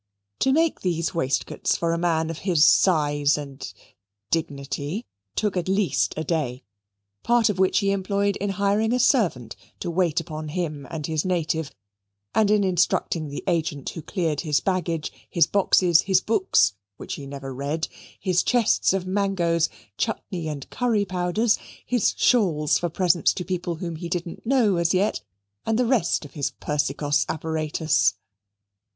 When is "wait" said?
9.91-10.19